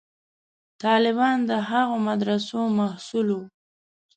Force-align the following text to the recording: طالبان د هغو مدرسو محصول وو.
طالبان 0.83 1.37
د 1.49 1.51
هغو 1.69 1.95
مدرسو 2.07 2.59
محصول 2.77 3.27
وو. 3.35 3.43